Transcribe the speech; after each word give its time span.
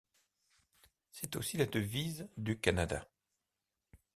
C'est 1.11 1.35
aussi 1.35 1.57
la 1.57 1.67
devise 1.67 2.27
du 2.35 2.57
Canada. 2.59 3.07